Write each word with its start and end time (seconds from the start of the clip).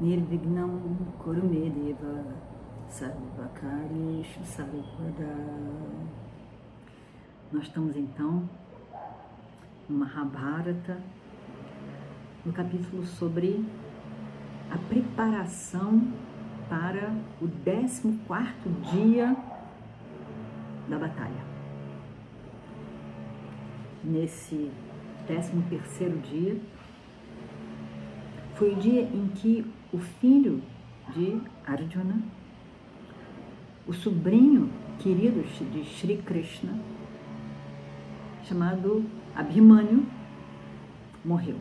Nirvignam 0.00 0.96
Kurumedeva 1.18 2.24
Sarvakarishu 2.88 4.44
Sarvada 4.44 5.34
Nós 7.52 7.64
estamos 7.64 7.96
então 7.96 8.48
no 9.88 9.98
Mahabharata, 9.98 11.02
no 12.46 12.52
capítulo 12.52 13.04
sobre 13.04 13.64
a 14.70 14.78
preparação 14.88 16.12
para 16.68 17.12
o 17.40 17.48
14 17.48 18.20
quarto 18.24 18.68
dia 18.92 19.36
da 20.88 20.96
batalha. 20.96 21.42
Nesse 24.04 24.70
13 25.26 25.60
terceiro 25.68 26.18
dia, 26.18 26.60
foi 28.58 28.72
o 28.72 28.76
dia 28.76 29.02
em 29.02 29.28
que 29.28 29.64
o 29.92 29.98
filho 29.98 30.60
de 31.14 31.40
Arjuna, 31.64 32.20
o 33.86 33.92
sobrinho 33.92 34.68
querido 34.98 35.42
de 35.70 35.84
Sri 35.84 36.16
Krishna, 36.16 36.76
chamado 38.42 39.04
Abhimanyu, 39.36 40.04
morreu 41.24 41.56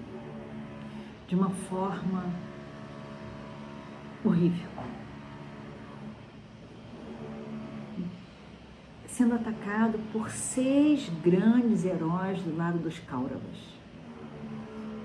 de 1.28 1.36
uma 1.36 1.52
forma 1.52 2.26
horrível. 4.26 4.70
Sendo 9.06 9.36
atacado 9.36 10.00
por 10.12 10.32
seis 10.32 11.10
grandes 11.24 11.86
heróis 11.86 12.42
do 12.42 12.58
lado 12.58 12.80
dos 12.80 12.98
Kauravas. 13.00 13.78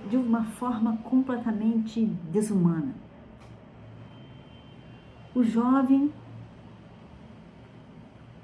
De 0.09 0.17
uma 0.17 0.45
forma 0.45 0.97
completamente 0.99 2.05
desumana. 2.31 2.95
O 5.35 5.43
jovem, 5.43 6.13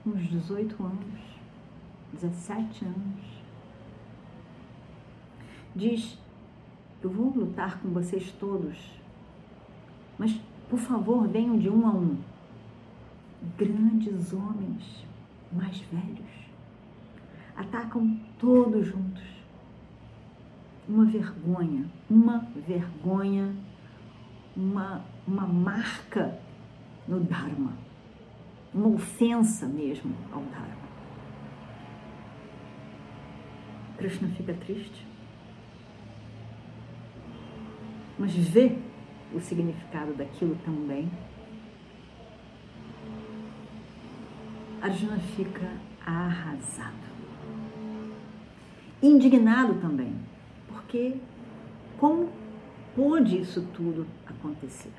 uns 0.06 0.26
18 0.28 0.82
anos, 0.82 1.20
17 2.14 2.84
anos, 2.86 3.24
diz: 5.76 6.18
Eu 7.02 7.10
vou 7.10 7.30
lutar 7.30 7.78
com 7.80 7.88
vocês 7.90 8.32
todos, 8.40 8.78
mas 10.18 10.32
por 10.70 10.78
favor 10.78 11.28
venham 11.28 11.58
de 11.58 11.68
um 11.68 11.86
a 11.86 11.90
um. 11.90 12.16
Grandes 13.56 14.32
homens 14.32 15.04
mais 15.52 15.78
velhos 15.80 16.48
atacam 17.58 18.16
todos 18.38 18.86
juntos. 18.86 19.37
Uma 20.88 21.04
vergonha, 21.04 21.84
uma 22.08 22.38
vergonha, 22.66 23.54
uma, 24.56 25.04
uma 25.26 25.46
marca 25.46 26.38
no 27.06 27.20
Dharma, 27.20 27.72
uma 28.72 28.88
ofensa 28.88 29.66
mesmo 29.66 30.14
ao 30.32 30.40
Dharma. 30.42 30.88
Krishna 33.98 34.28
fica 34.28 34.54
triste, 34.54 35.06
mas 38.18 38.32
vê 38.32 38.78
o 39.34 39.40
significado 39.40 40.14
daquilo 40.14 40.56
também. 40.64 41.10
Arjuna 44.80 45.18
fica 45.18 45.68
arrasado, 46.06 46.94
indignado 49.02 49.74
também, 49.80 50.14
porque 50.88 51.16
como 51.98 52.30
pôde 52.96 53.42
isso 53.42 53.60
tudo 53.74 54.06
acontecer? 54.26 54.90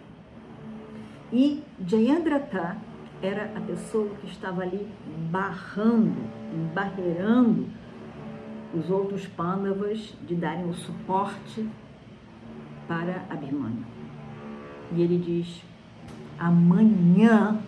E 1.33 1.63
Jayadratha 1.85 2.77
era 3.23 3.51
a 3.57 3.61
pessoa 3.61 4.07
que 4.21 4.27
estava 4.27 4.61
ali 4.61 4.87
barrando, 5.31 6.15
embarreirando 6.53 7.67
os 8.73 8.87
outros 8.91 9.25
Pandavas 9.25 10.15
de 10.27 10.35
darem 10.35 10.69
o 10.69 10.73
suporte 10.75 11.67
para 12.87 13.25
Abhimanyu. 13.27 13.83
E 14.95 15.01
ele 15.01 15.17
diz: 15.17 15.63
amanhã 16.37 17.59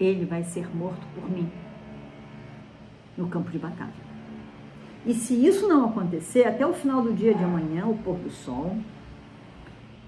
ele 0.00 0.24
vai 0.24 0.42
ser 0.42 0.68
morto 0.74 1.06
por 1.14 1.30
mim 1.30 1.48
no 3.16 3.28
campo 3.28 3.52
de 3.52 3.58
batalha. 3.58 4.11
E 5.04 5.14
se 5.14 5.34
isso 5.34 5.66
não 5.66 5.86
acontecer, 5.86 6.44
até 6.44 6.64
o 6.64 6.72
final 6.72 7.02
do 7.02 7.12
dia 7.12 7.34
de 7.34 7.42
amanhã, 7.42 7.86
o 7.86 7.98
pôr 7.98 8.16
do 8.18 8.30
sol, 8.30 8.76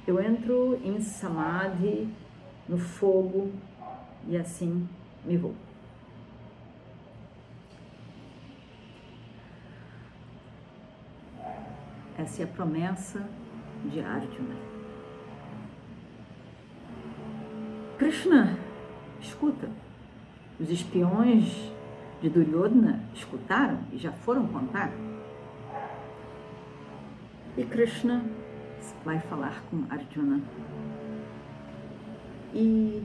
eu 0.07 0.23
entro 0.23 0.79
em 0.85 1.01
samadhi, 1.01 2.09
no 2.69 2.79
fogo, 2.79 3.51
e 4.29 4.37
assim 4.37 4.89
me 5.25 5.37
vou. 5.37 5.55
Essa 12.17 12.43
é 12.43 12.45
a 12.45 12.49
promessa 12.49 13.29
de 13.85 14.01
Arjuna. 14.01 14.55
Krishna, 17.99 18.59
escuta. 19.21 19.69
Os 20.61 20.71
espiões 20.71 21.74
de 22.21 22.29
Duryodhana 22.29 23.03
escutaram 23.15 23.79
e 23.93 23.99
já 23.99 24.13
foram 24.13 24.47
contar. 24.47 24.91
E 27.57 27.65
Krishna 27.65 28.25
vai 29.05 29.21
falar 29.21 29.63
com 29.71 29.85
Arjuna. 29.91 30.41
E 32.53 33.03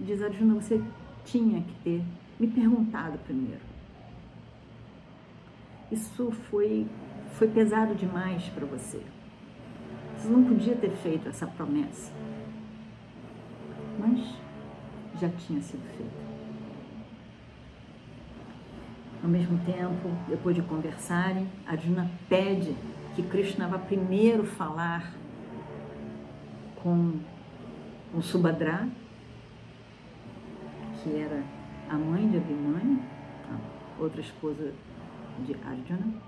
diz 0.00 0.22
Arjuna, 0.22 0.54
você 0.54 0.82
tinha 1.24 1.62
que 1.62 1.74
ter 1.82 2.02
me 2.38 2.46
perguntado 2.46 3.18
primeiro. 3.18 3.60
Isso 5.90 6.30
foi 6.50 6.86
foi 7.38 7.48
pesado 7.48 7.94
demais 7.94 8.44
para 8.48 8.64
você. 8.64 9.02
Você 10.16 10.28
não 10.28 10.44
podia 10.44 10.74
ter 10.74 10.90
feito 10.90 11.28
essa 11.28 11.46
promessa. 11.46 12.10
Mas 13.98 14.20
já 15.20 15.28
tinha 15.28 15.60
sido 15.60 15.82
feita. 15.96 16.25
Ao 19.26 19.32
mesmo 19.32 19.58
tempo, 19.64 20.08
depois 20.28 20.54
de 20.54 20.62
conversarem, 20.62 21.48
Arjuna 21.66 22.08
pede 22.28 22.76
que 23.16 23.24
Krishna 23.24 23.66
vá 23.66 23.76
primeiro 23.76 24.44
falar 24.44 25.12
com, 26.80 27.14
com 28.12 28.22
Subhadra, 28.22 28.88
que 31.02 31.16
era 31.16 31.42
a 31.90 31.94
mãe 31.94 32.28
de 32.28 32.36
Abhimanyu, 32.36 33.02
a 33.50 34.00
outra 34.00 34.20
esposa 34.20 34.72
de 35.44 35.54
Arjuna 35.54 36.22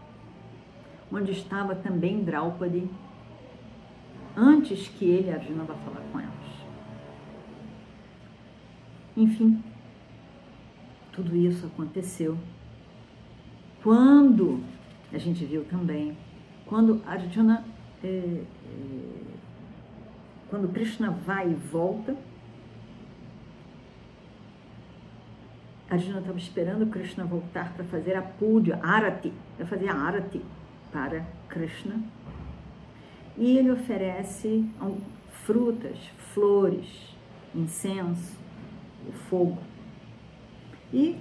onde 1.13 1.31
estava 1.31 1.77
também 1.77 2.25
Draupadi, 2.25 2.91
antes 4.37 4.89
que 4.89 5.05
ele, 5.05 5.31
Arjuna, 5.31 5.63
vá 5.63 5.75
falar 5.75 6.03
com 6.11 6.19
elas. 6.19 6.35
Enfim, 9.17 9.63
tudo 11.13 11.37
isso 11.37 11.65
aconteceu 11.67 12.37
quando, 13.83 14.63
a 15.13 15.19
gente 15.19 15.45
viu 15.45 15.65
também, 15.65 16.17
quando 16.67 17.03
Arjuna, 17.07 17.65
é, 18.03 18.07
é, 18.07 18.45
quando 20.51 20.73
Krishna 20.73 21.11
vai 21.11 21.51
e 21.51 21.55
volta, 21.55 22.17
Arjuna 25.91 26.19
estava 26.19 26.39
esperando 26.39 26.87
Krishna 26.87 27.25
voltar 27.25 27.73
para 27.73 27.85
fazer 27.85 28.15
a 28.15 28.23
puja, 28.23 28.79
arati, 28.83 29.33
para 29.57 29.67
fazer 29.67 29.89
a 29.89 29.95
arati, 29.95 30.43
para 30.93 31.25
Krishna 31.49 32.03
e 33.39 33.57
ele 33.57 33.71
oferece 33.71 34.69
frutas, 35.45 35.97
flores, 36.35 37.17
incenso, 37.55 38.37
fogo. 39.31 39.59
E 40.93 41.17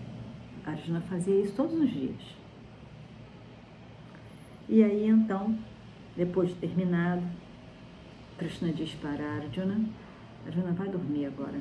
Arjuna 0.65 1.01
fazia 1.01 1.39
isso 1.39 1.54
todos 1.56 1.80
os 1.80 1.89
dias. 1.89 2.38
E 4.69 4.83
aí 4.83 5.07
então, 5.07 5.57
depois 6.15 6.49
de 6.49 6.55
terminado, 6.55 7.23
Krishna 8.37 8.73
diz 8.73 8.93
para 8.95 9.23
Arjuna: 9.35 9.79
Arjuna, 10.45 10.73
vai 10.73 10.89
dormir 10.89 11.25
agora. 11.25 11.59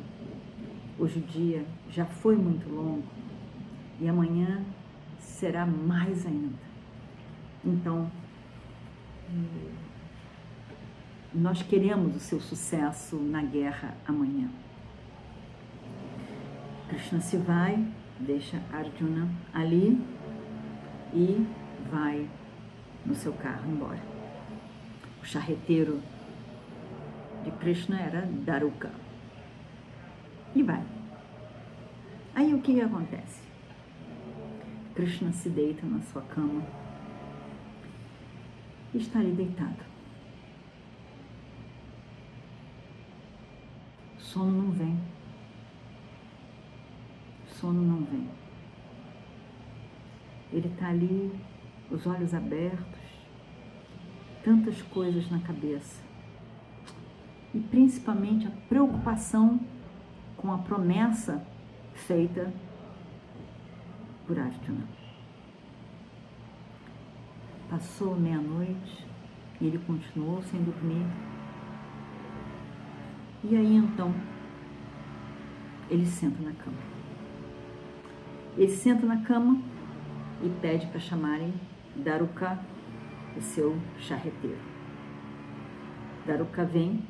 Hoje 0.99 1.21
o 1.21 1.23
dia 1.23 1.65
já 1.89 2.05
foi 2.05 2.37
muito 2.37 2.69
longo 2.69 3.05
e 4.01 4.09
amanhã 4.09 4.65
será 5.21 5.65
mais 5.65 6.27
ainda. 6.27 6.59
Então, 7.65 8.11
nós 11.33 11.63
queremos 11.63 12.17
o 12.17 12.21
seu 12.21 12.41
sucesso 12.41 13.17
na 13.17 13.43
guerra 13.43 13.95
amanhã. 14.07 14.49
Krishna 16.89 17.21
se 17.21 17.37
vai, 17.37 17.87
deixa 18.19 18.61
Arjuna 18.73 19.29
ali 19.53 20.01
e 21.15 21.47
vai 21.91 22.29
no 23.07 23.15
seu 23.15 23.33
carro 23.33 23.71
embora. 23.71 24.03
O 25.23 25.25
charreteiro 25.25 26.03
de 27.45 27.51
Krishna 27.53 28.01
era 28.01 28.23
Daruka. 28.23 28.91
E 30.55 30.63
vai. 30.63 30.85
Aí 32.35 32.53
o 32.53 32.61
que 32.61 32.81
acontece? 32.81 33.41
Krishna 34.95 35.33
se 35.33 35.49
deita 35.49 35.87
na 35.87 36.01
sua 36.01 36.23
cama 36.23 36.63
e 38.93 38.99
está 38.99 39.19
ali 39.21 39.33
deitado. 39.33 39.85
Sono 44.19 44.51
não 44.51 44.71
vem. 44.71 44.99
Sono 47.49 47.83
não 47.83 48.05
vem. 48.05 48.29
Ele 50.53 50.69
está 50.69 50.89
ali, 50.89 51.33
os 51.91 52.07
olhos 52.07 52.35
abertos, 52.35 52.96
tantas 54.47 54.81
coisas 54.81 55.29
na 55.29 55.41
cabeça 55.41 56.01
e 57.53 57.59
principalmente 57.59 58.47
a 58.47 58.51
preocupação 58.69 59.59
com 60.37 60.53
a 60.53 60.59
promessa 60.59 61.45
feita 61.95 62.53
por 64.25 64.39
Arjuna. 64.39 64.87
Passou 67.69 68.15
meia-noite 68.15 69.05
e 69.61 69.67
ele 69.67 69.79
continuou 69.79 70.41
sem 70.45 70.63
dormir. 70.63 71.05
E 73.43 73.57
aí 73.57 73.75
então 73.75 74.15
ele 75.91 76.07
senta 76.07 76.41
na 76.41 76.53
cama. 76.53 76.79
Ele 78.57 78.71
senta 78.71 79.05
na 79.05 79.23
cama 79.23 79.61
e 80.41 80.49
pede 80.61 80.87
para 80.87 81.01
chamarem 81.01 81.53
Daruka, 81.97 82.61
o 83.37 83.41
seu 83.41 83.77
charreteiro. 83.99 84.59
Daruka 86.27 86.65
vem 86.65 87.03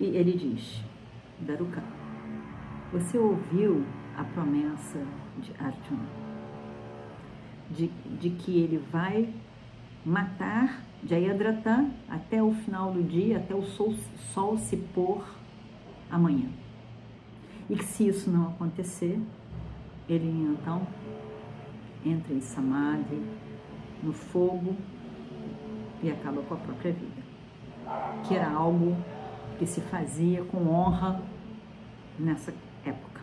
e 0.00 0.06
ele 0.06 0.32
diz: 0.32 0.82
Daruka, 1.40 1.82
você 2.92 3.18
ouviu 3.18 3.84
a 4.16 4.24
promessa 4.24 4.98
de 5.38 5.52
Arjuna 5.58 6.30
de, 7.70 7.88
de 8.18 8.30
que 8.30 8.58
ele 8.58 8.78
vai 8.90 9.32
matar 10.04 10.82
Jayadratha 11.04 11.88
até 12.08 12.42
o 12.42 12.52
final 12.52 12.92
do 12.92 13.02
dia, 13.02 13.38
até 13.38 13.54
o 13.54 13.62
sol, 13.62 13.94
sol 14.34 14.58
se 14.58 14.76
pôr 14.76 15.24
amanhã. 16.10 16.48
E 17.68 17.76
que 17.76 17.84
se 17.84 18.08
isso 18.08 18.30
não 18.30 18.48
acontecer, 18.48 19.18
ele 20.08 20.28
então 20.28 20.86
entra 22.04 22.34
em 22.34 22.40
samadhi, 22.40 23.22
no 24.02 24.12
fogo 24.12 24.76
e 26.02 26.10
acaba 26.10 26.42
com 26.42 26.54
a 26.54 26.56
própria 26.56 26.92
vida. 26.92 27.22
Que 28.24 28.34
era 28.34 28.50
algo 28.50 28.96
que 29.58 29.66
se 29.66 29.80
fazia 29.80 30.42
com 30.44 30.68
honra 30.68 31.20
nessa 32.18 32.52
época. 32.84 33.20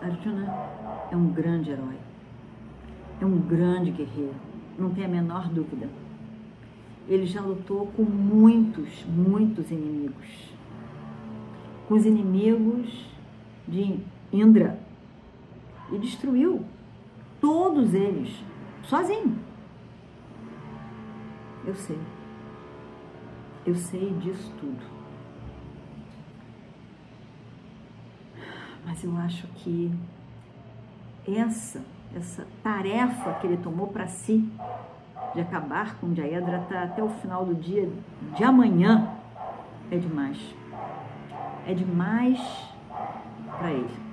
Arjuna 0.00 0.54
é 1.10 1.16
um 1.16 1.28
grande 1.28 1.70
herói, 1.70 1.96
é 3.20 3.24
um 3.24 3.38
grande 3.38 3.90
guerreiro, 3.90 4.34
não 4.78 4.90
tem 4.90 5.04
a 5.04 5.08
menor 5.08 5.48
dúvida. 5.48 5.88
Ele 7.08 7.26
já 7.26 7.40
lutou 7.40 7.86
com 7.96 8.02
muitos, 8.02 9.04
muitos 9.04 9.70
inimigos. 9.70 10.54
Com 11.88 11.94
os 11.94 12.04
inimigos 12.04 13.06
de 13.66 14.00
Indra 14.32 14.78
e 15.92 15.98
destruiu 15.98 16.64
todos 17.46 17.94
eles 17.94 18.42
sozinho. 18.82 19.38
Eu 21.64 21.76
sei. 21.76 21.98
Eu 23.64 23.76
sei 23.76 24.10
disso 24.14 24.52
tudo. 24.58 24.84
Mas 28.84 29.04
eu 29.04 29.16
acho 29.18 29.46
que 29.58 29.92
essa, 31.28 31.84
essa 32.16 32.44
tarefa 32.64 33.34
que 33.34 33.46
ele 33.46 33.58
tomou 33.58 33.86
para 33.86 34.08
si 34.08 34.50
de 35.32 35.40
acabar 35.40 36.00
com 36.00 36.12
Jayadratha 36.12 36.82
até 36.82 37.00
o 37.00 37.10
final 37.10 37.44
do 37.44 37.54
dia 37.54 37.88
de 38.36 38.42
amanhã 38.42 39.08
é 39.88 39.96
demais. 39.96 40.38
É 41.64 41.74
demais 41.74 42.40
para 43.56 43.70
ele. 43.70 44.05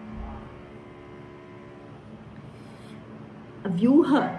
A 3.63 3.67
viúva 3.69 4.29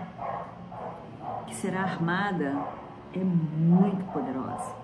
que 1.46 1.54
será 1.54 1.82
armada 1.82 2.66
é 3.14 3.24
muito 3.24 4.04
poderosa. 4.12 4.74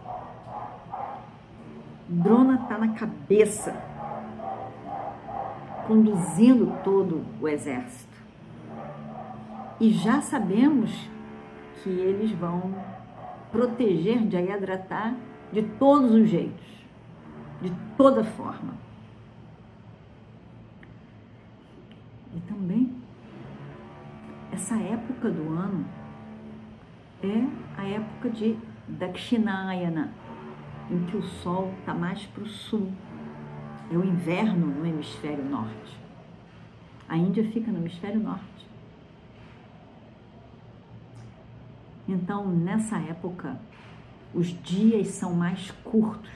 Drona 2.08 2.54
está 2.62 2.78
na 2.78 2.94
cabeça, 2.94 3.76
conduzindo 5.86 6.72
todo 6.82 7.24
o 7.40 7.46
exército. 7.46 8.16
E 9.78 9.92
já 9.92 10.22
sabemos 10.22 10.90
que 11.82 11.90
eles 11.90 12.30
vão 12.32 12.74
proteger 13.52 14.28
Jayadratha 14.30 15.14
de 15.52 15.62
todos 15.62 16.12
os 16.12 16.28
jeitos, 16.28 16.66
de 17.60 17.70
toda 17.96 18.24
forma. 18.24 18.74
E 22.34 22.40
também, 22.40 22.94
essa 24.52 24.76
época 24.76 25.30
do 25.30 25.48
ano 25.52 25.84
é 27.22 27.80
a 27.80 27.86
época 27.86 28.30
de 28.30 28.58
Dakshinayana, 28.88 30.12
em 30.90 31.04
que 31.06 31.16
o 31.16 31.22
Sol 31.22 31.72
está 31.78 31.94
mais 31.94 32.24
para 32.26 32.42
o 32.42 32.48
sul. 32.48 32.92
É 33.92 33.96
o 33.96 34.04
inverno 34.04 34.66
no 34.66 34.86
hemisfério 34.86 35.44
norte. 35.44 35.98
A 37.08 37.16
Índia 37.16 37.44
fica 37.50 37.70
no 37.70 37.78
hemisfério 37.78 38.20
norte. 38.20 38.68
Então, 42.08 42.48
nessa 42.48 42.98
época, 42.98 43.60
os 44.34 44.46
dias 44.62 45.08
são 45.08 45.34
mais 45.34 45.70
curtos. 45.82 46.30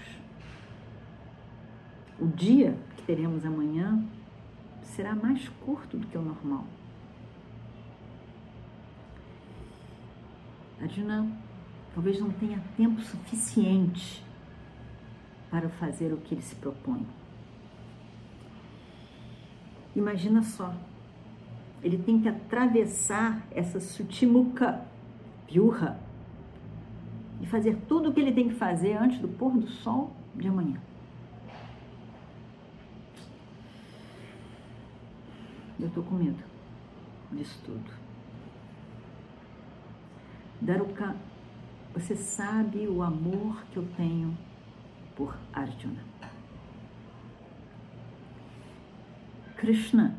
O 2.19 2.27
dia 2.27 2.77
que 2.97 3.03
teremos 3.03 3.45
amanhã 3.45 4.05
será 4.83 5.15
mais 5.15 5.49
curto 5.65 5.97
do 5.97 6.07
que 6.07 6.19
o 6.19 6.23
normal. 6.23 6.65
Arjuna 10.81 11.27
talvez 11.95 12.19
não 12.21 12.31
tenha 12.31 12.61
tempo 12.77 13.01
suficiente 13.01 14.25
para 15.51 15.69
fazer 15.69 16.13
o 16.13 16.17
que 16.17 16.35
ele 16.35 16.43
se 16.43 16.55
propõe. 16.57 17.07
Imagina 19.95 20.43
só, 20.43 20.75
ele 21.83 21.99
tem 21.99 22.21
que 22.21 22.29
atravessar 22.29 23.47
essa 23.53 23.79
sutimuka 23.79 24.85
viurra 25.49 26.01
e 27.41 27.47
fazer 27.47 27.77
tudo 27.87 28.11
o 28.11 28.13
que 28.13 28.21
ele 28.21 28.33
tem 28.33 28.49
que 28.49 28.55
fazer 28.55 28.97
antes 28.97 29.19
do 29.19 29.29
pôr 29.29 29.53
do 29.53 29.69
sol 29.69 30.13
de 30.35 30.49
amanhã. 30.49 30.81
Eu 35.79 35.89
estou 35.89 36.03
com 36.03 36.15
medo 36.15 36.43
disso 37.31 37.61
tudo. 37.65 37.91
Daruka, 40.65 41.15
você 41.93 42.17
sabe 42.17 42.89
o 42.89 43.03
amor 43.03 43.67
que 43.71 43.77
eu 43.77 43.87
tenho 43.99 44.35
por 45.15 45.37
Arjuna. 45.53 46.03
Krishna 49.59 50.17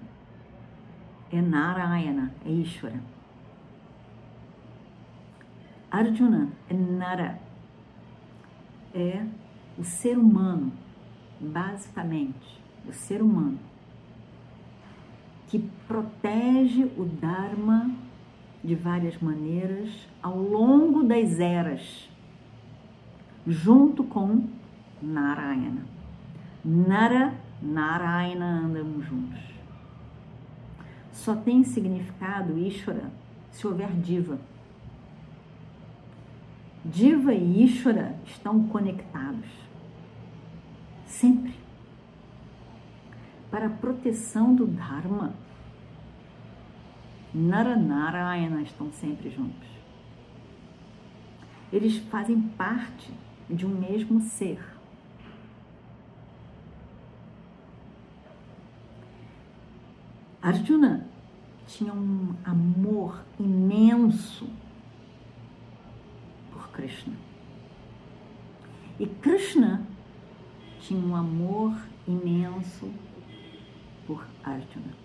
é 1.32 1.42
Narayana, 1.42 2.32
é 2.46 2.52
Ishvara. 2.52 3.02
Arjuna 5.90 6.50
é 6.70 6.74
Nara, 6.76 7.40
é 8.94 9.26
o 9.80 9.84
ser 9.84 10.16
humano, 10.16 10.72
basicamente, 11.42 12.62
o 12.88 12.94
ser 12.94 13.20
humano, 13.20 13.58
que 15.48 15.58
protege 15.88 16.84
o 16.96 17.06
Dharma 17.06 18.05
de 18.66 18.74
várias 18.74 19.18
maneiras 19.20 19.90
ao 20.22 20.38
longo 20.38 21.04
das 21.04 21.40
eras, 21.40 22.10
junto 23.46 24.04
com 24.04 24.48
Narayana. 25.02 25.86
Nara, 26.64 27.34
Narayana 27.62 28.62
andam 28.66 29.02
juntos. 29.04 29.40
Só 31.12 31.36
tem 31.36 31.64
significado 31.64 32.58
Ishvara 32.58 33.12
se 33.52 33.66
houver 33.68 33.92
diva. 33.92 34.40
Diva 36.84 37.34
e 37.34 37.64
Ishvara 37.64 38.16
estão 38.26 38.68
conectados. 38.68 39.50
Sempre. 41.06 41.54
Para 43.50 43.68
a 43.68 43.70
proteção 43.70 44.54
do 44.54 44.68
Dharma. 44.68 45.34
Nara 47.38 47.76
Narayana 47.76 48.62
estão 48.62 48.90
sempre 48.94 49.30
juntos. 49.30 49.68
Eles 51.70 51.98
fazem 51.98 52.40
parte 52.40 53.12
de 53.50 53.66
um 53.66 53.70
mesmo 53.70 54.22
ser. 54.22 54.58
Arjuna 60.42 61.06
tinha 61.68 61.92
um 61.92 62.34
amor 62.46 63.26
imenso 63.38 64.48
por 66.54 66.70
Krishna. 66.70 67.16
E 68.98 69.08
Krishna 69.08 69.86
tinha 70.80 71.06
um 71.06 71.14
amor 71.14 71.76
imenso 72.08 72.90
por 74.08 74.26
Arjuna. 74.42 75.05